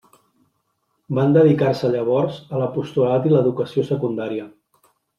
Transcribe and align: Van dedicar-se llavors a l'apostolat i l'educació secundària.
Van 1.17 1.35
dedicar-se 1.35 1.93
llavors 1.97 2.41
a 2.57 2.65
l'apostolat 2.65 3.31
i 3.31 3.37
l'educació 3.37 3.89
secundària. 3.95 4.53